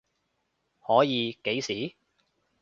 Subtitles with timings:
[0.79, 1.95] 可以，幾時？